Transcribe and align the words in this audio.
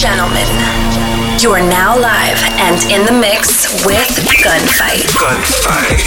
gentlemen, 0.00 0.48
you 1.44 1.52
are 1.52 1.60
now 1.60 1.92
live 1.92 2.40
and 2.64 2.80
in 2.88 3.04
the 3.04 3.12
mix 3.12 3.68
with 3.84 4.08
Gunfight. 4.40 5.04
Gunfight. 5.12 6.00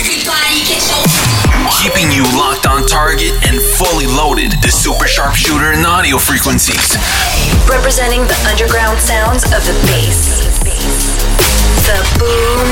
Keeping 1.78 2.10
you 2.10 2.26
locked 2.34 2.66
on 2.66 2.88
target 2.88 3.38
and 3.46 3.62
fully 3.62 4.10
loaded. 4.10 4.50
The 4.66 4.74
super 4.74 5.06
sharpshooter 5.06 5.78
and 5.78 5.86
audio 5.86 6.18
frequencies. 6.18 6.98
Representing 7.70 8.25
the 8.25 8.34
underground 8.50 8.98
sounds 8.98 9.46
of 9.54 9.61
the 9.70 9.78
bass, 9.86 10.41
the 11.86 12.00
boom, 12.18 12.66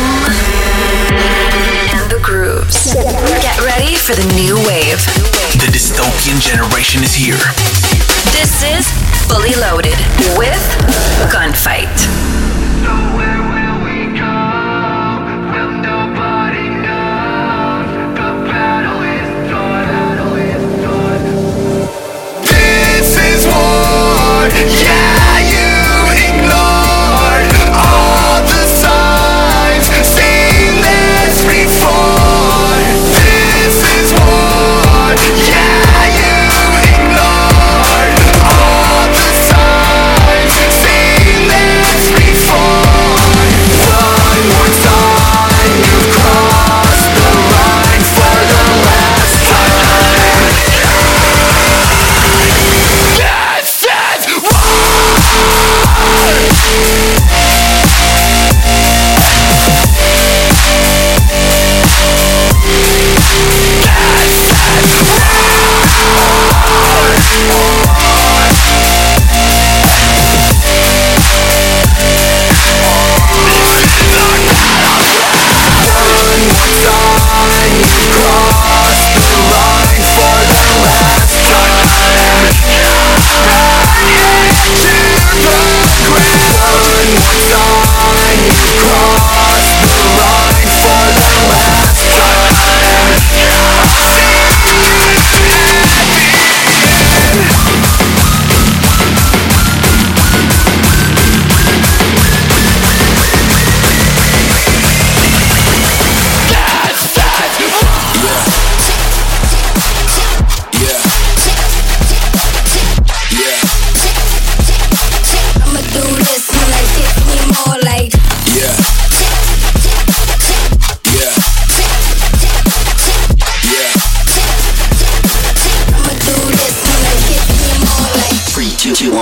and 1.93 2.09
the 2.09 2.17
grooves. 2.25 2.97
Get 3.45 3.61
ready 3.61 3.93
for 3.93 4.17
the 4.17 4.25
new 4.33 4.57
wave. 4.65 4.97
The 5.61 5.69
dystopian 5.69 6.41
generation 6.41 7.03
is 7.05 7.13
here. 7.13 7.37
This 8.33 8.65
is 8.65 8.89
Fully 9.31 9.55
Loaded 9.55 9.97
with 10.37 10.59
Gunfight. 11.31 11.87
Yeah, 24.53 24.80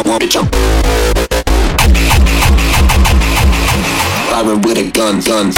one, 0.10 0.20
one, 0.22 0.30
jump. 0.30 0.56
Firing 4.30 4.62
with 4.62 4.78
a 4.78 4.92
gun, 4.92 5.20
gun. 5.22 5.52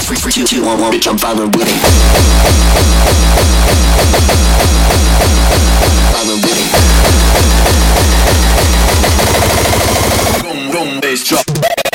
Three, 0.00 0.16
three, 0.16 0.32
two, 0.32 0.46
two, 0.46 0.64
one, 0.64 0.80
one, 0.80 1.00
jump. 1.00 1.20
Firing 1.20 1.50
with 1.50 1.68
a. 1.68 1.76
Firing 6.12 6.40
with 6.42 6.58
it. 6.58 6.68
Boom, 10.42 10.70
boom, 10.70 11.00
bass 11.00 11.24
drop. 11.24 11.85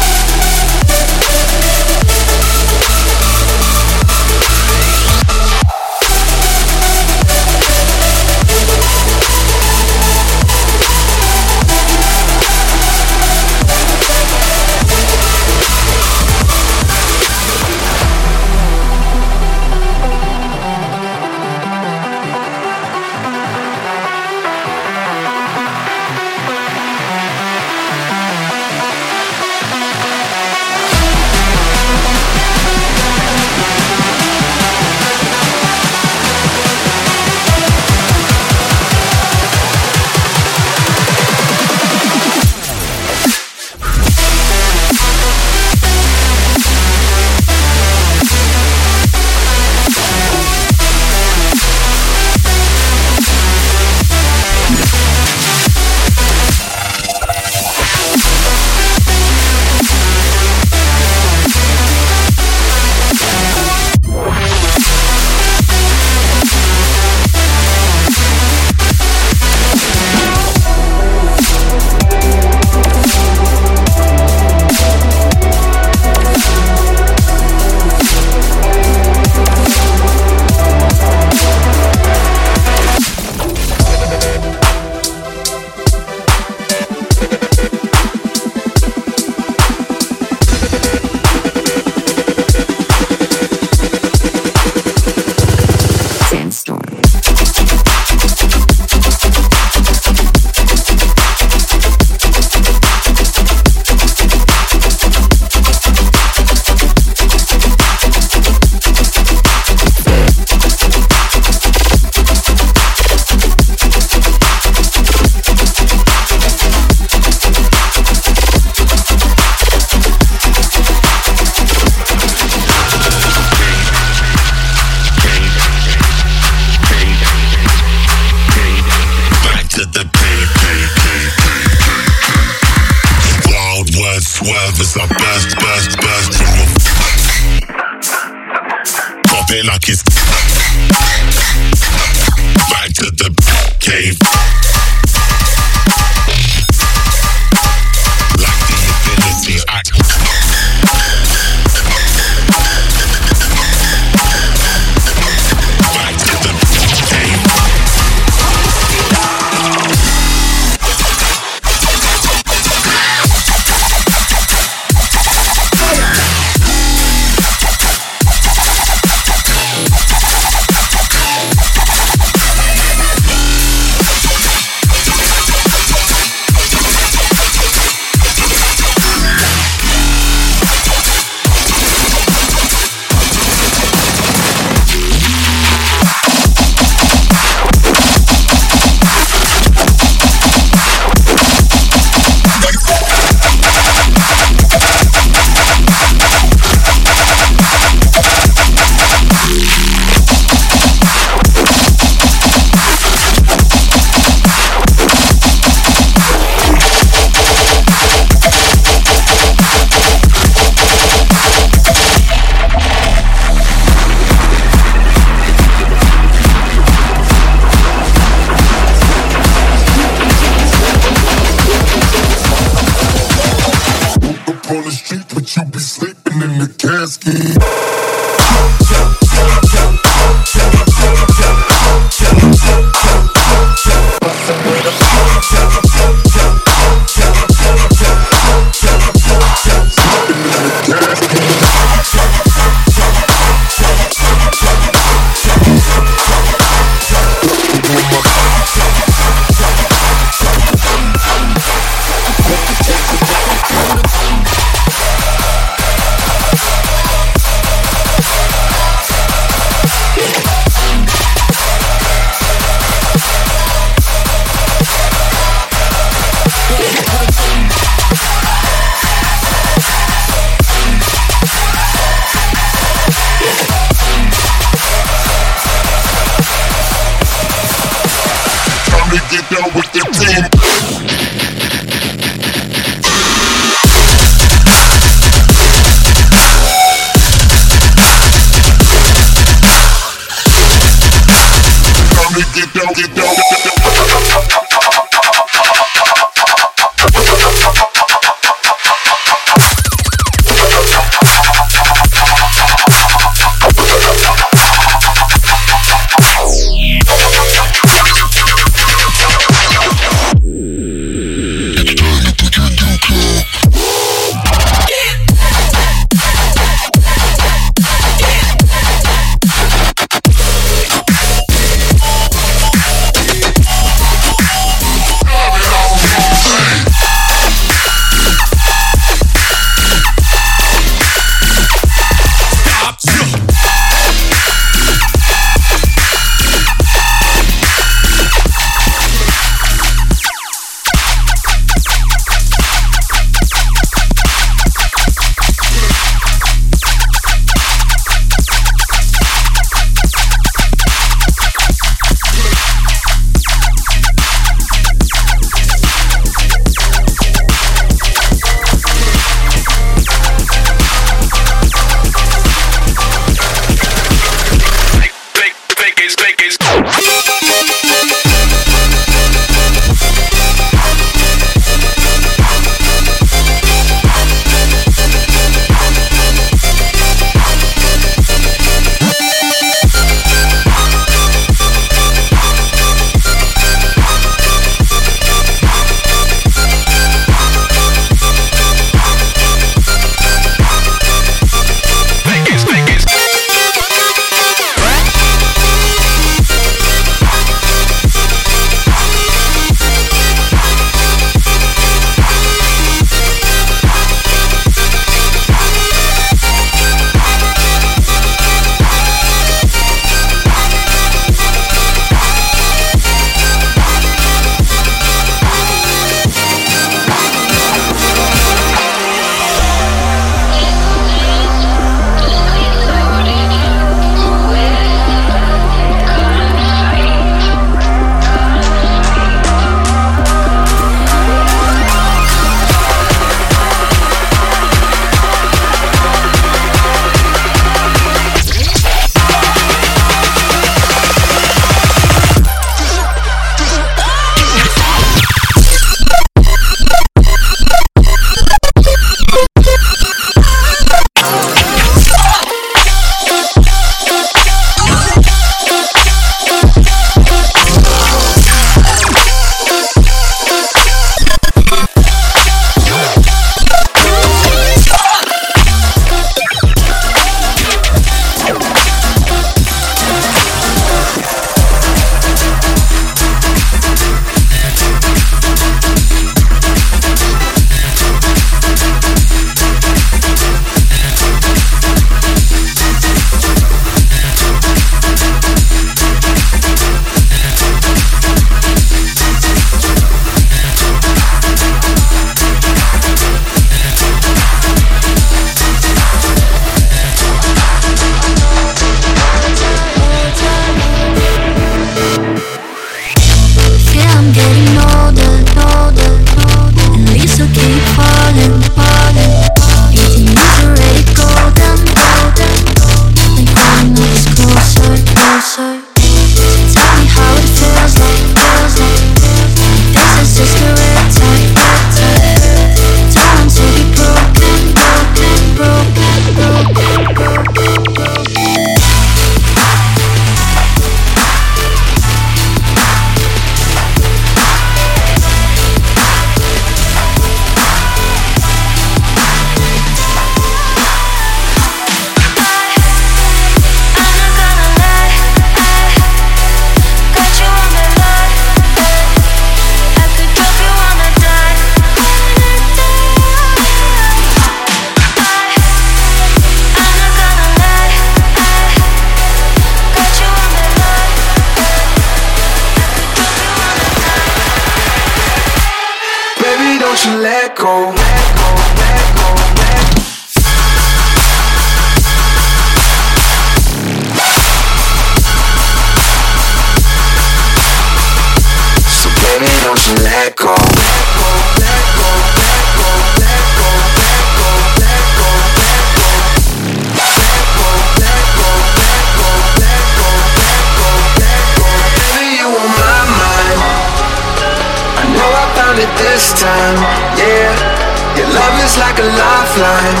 Is 598.72 598.78
like 598.78 598.98
a 598.98 599.04
lifeline. 599.04 600.00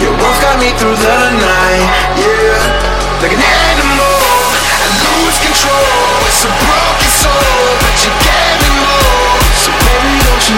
Your 0.00 0.16
warmth 0.16 0.40
got 0.40 0.56
me 0.58 0.72
through 0.80 0.96
the 0.96 1.18
night, 1.36 1.84
yeah. 2.16 3.20
Like 3.20 3.36
an 3.36 3.44
animal, 3.44 4.16
I 4.56 4.88
lose 5.04 5.36
control. 5.44 6.24
It's 6.32 6.48
a 6.48 6.50
broken 6.64 7.12
soul, 7.12 7.76
but 7.84 7.92
you 8.00 8.12
gave 8.24 8.56
me 8.64 8.72
more. 8.80 9.36
So 9.52 9.68
baby, 9.84 10.16
don't 10.24 10.48
you. 10.48 10.56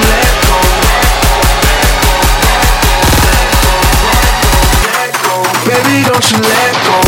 Let 4.87 5.11
go, 5.27 5.35
baby, 5.67 6.07
don't 6.07 6.31
you 6.31 6.39
let 6.39 6.75
go. 6.87 7.08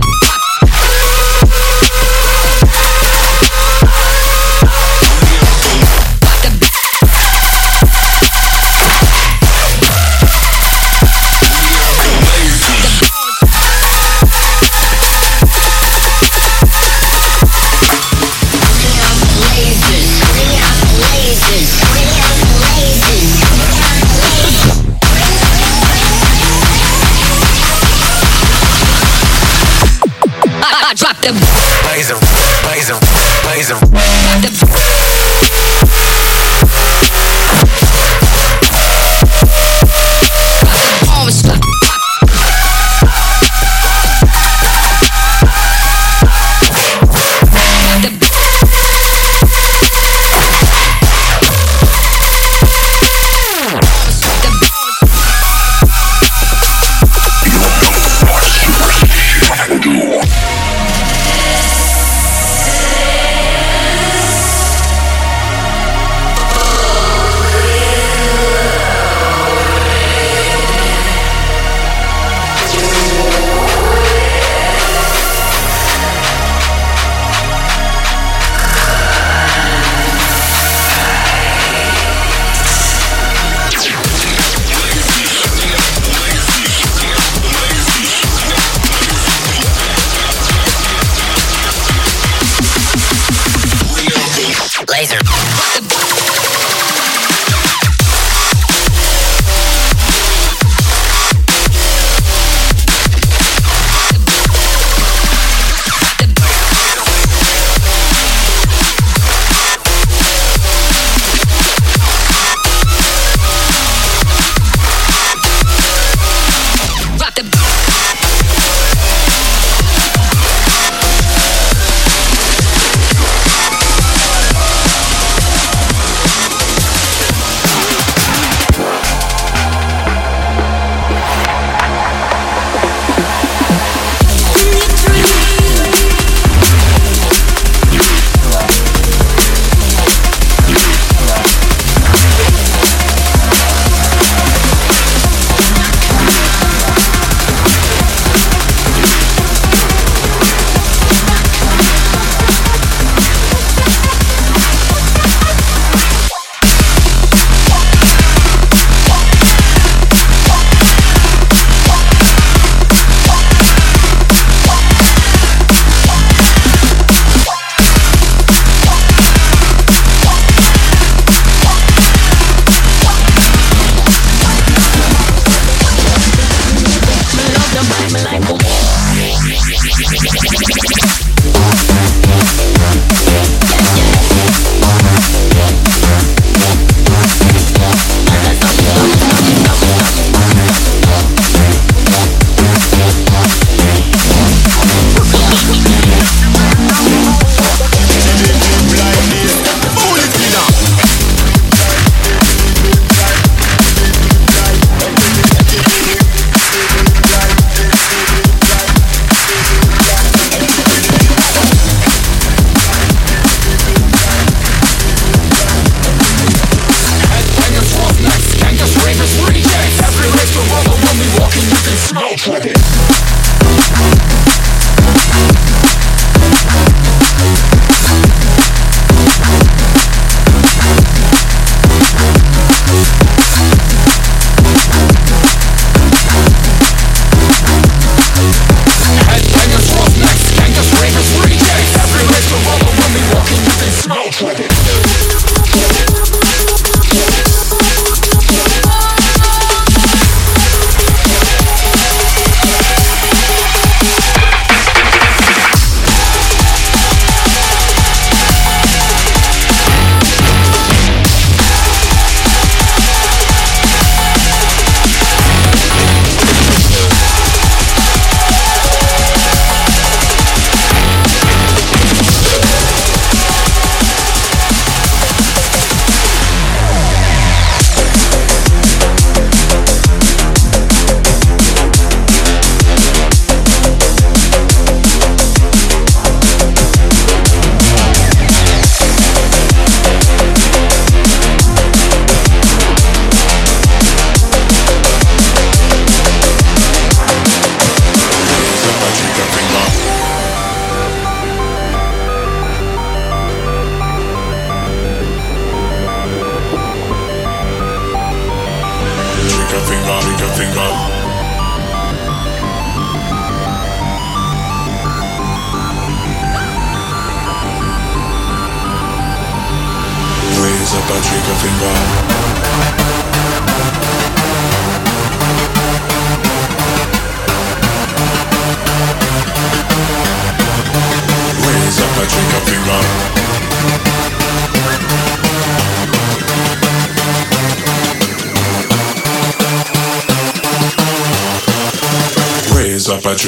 Blazer, 31.21 31.60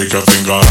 Take 0.04 0.16
a 0.16 0.22
finger 0.32 0.63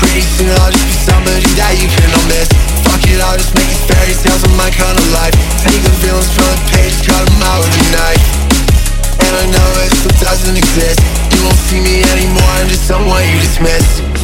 Pretty 0.00 0.24
soon 0.24 0.50
I'll 0.62 0.72
just 0.72 0.86
be 0.86 0.96
somebody 0.96 1.50
that 1.58 1.74
you 1.78 1.88
cannot 1.90 2.24
miss. 2.30 2.48
Fuck 2.86 3.04
it, 3.06 3.20
I'll 3.20 3.38
just 3.38 3.54
make 3.54 3.68
these 3.68 3.84
fairy 3.86 4.14
tales 4.14 4.42
of 4.42 4.52
my 4.56 4.70
kind 4.70 4.96
of 4.96 5.06
life. 5.12 5.34
Take 5.62 5.82
the 5.82 5.94
villains 6.02 6.30
from 6.32 6.48
the 6.52 6.60
page, 6.74 6.96
cut 7.04 7.22
them 7.24 7.42
out 7.44 7.60
with 7.62 7.74
a 7.74 7.84
knife 7.92 8.24
And 9.22 9.32
I 9.32 9.44
know 9.50 9.68
it 9.84 9.92
still 9.98 10.16
doesn't 10.22 10.56
exist. 10.56 11.00
You 11.34 11.44
won't 11.44 11.60
see 11.68 11.80
me 11.80 12.02
anymore, 12.14 12.50
I'm 12.58 12.68
just 12.68 12.86
someone 12.86 13.22
you 13.26 13.38
dismiss. 13.42 14.23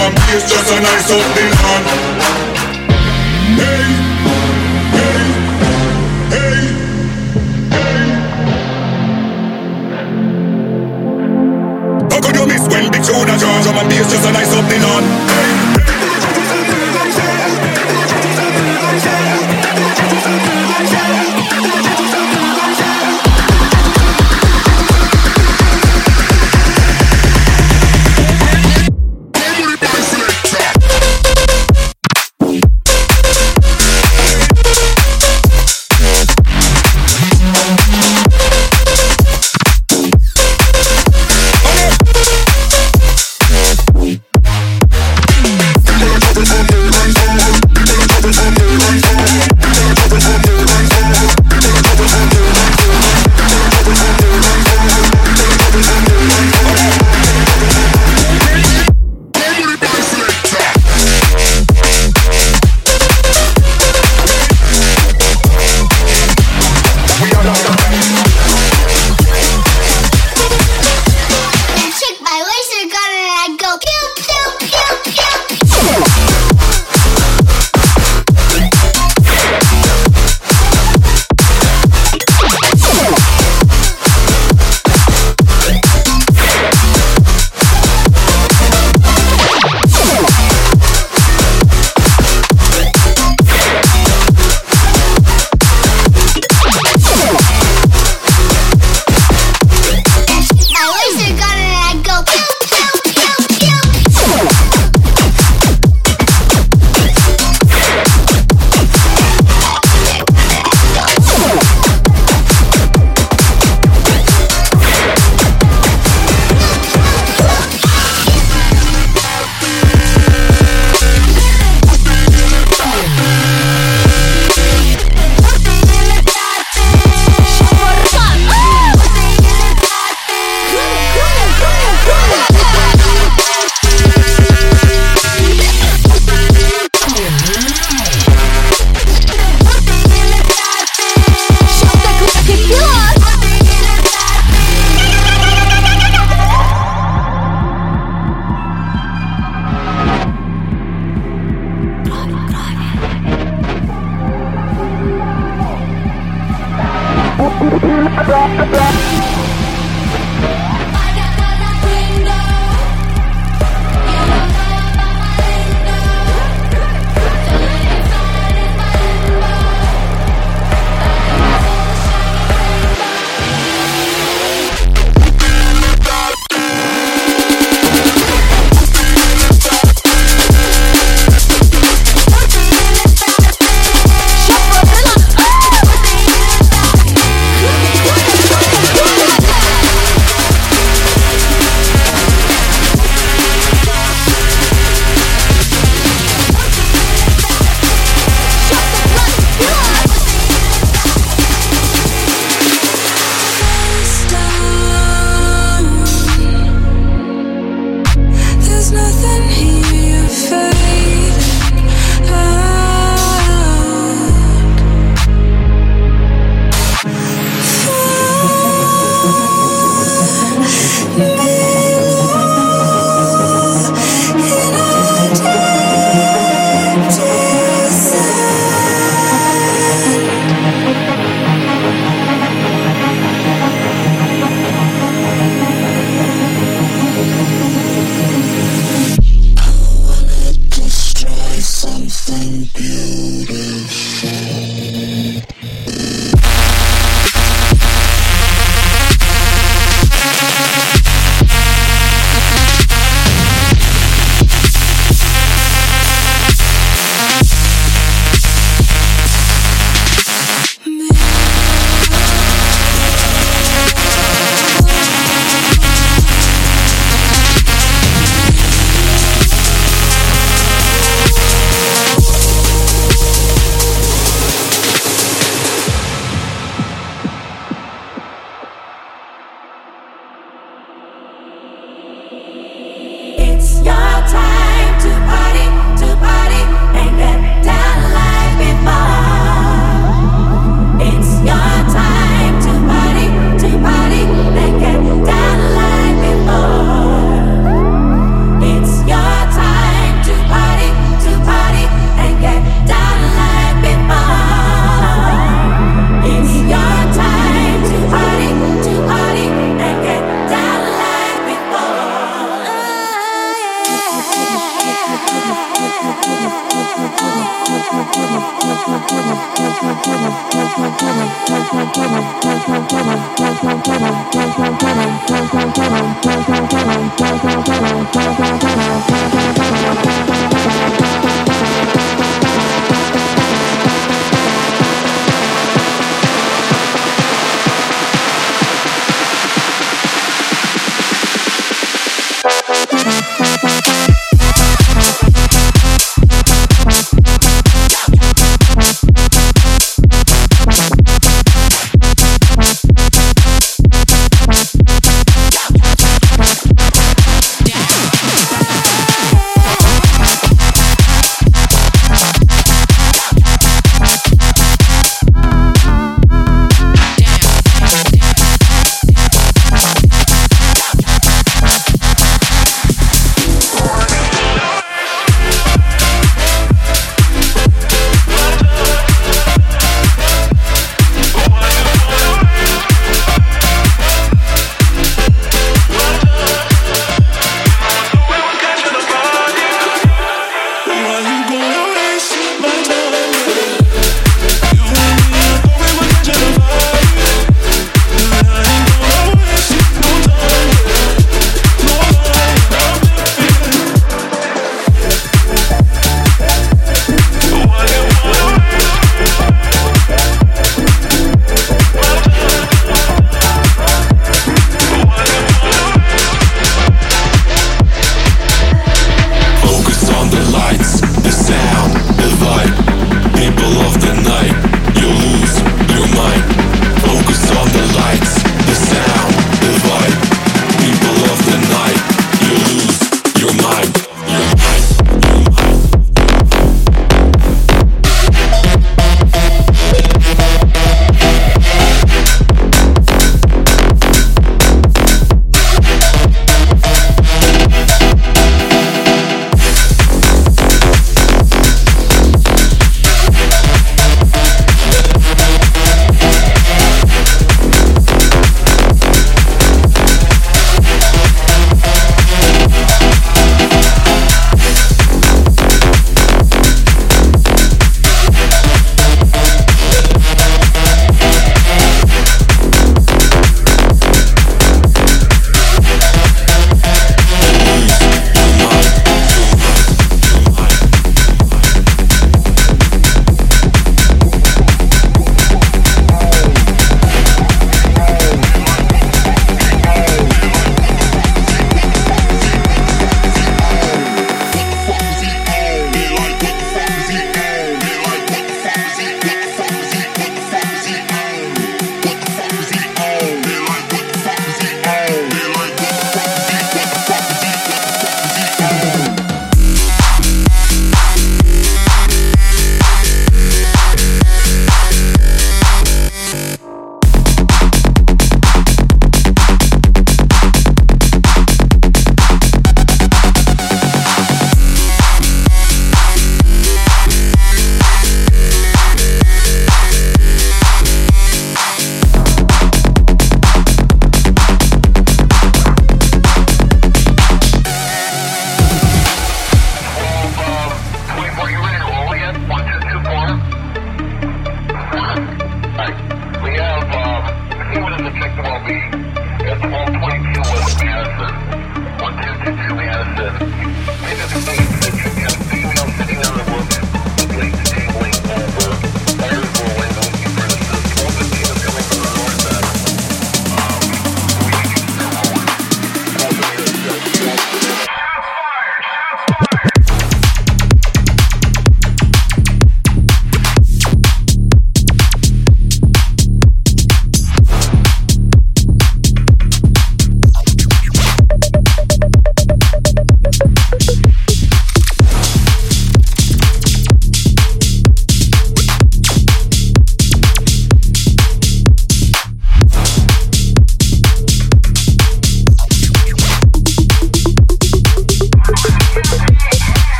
Drum 0.00 0.14
and 0.16 0.40
just 0.48 0.72
a 0.72 0.80
nice 0.80 1.10
up 1.10 2.54
the 2.54 2.59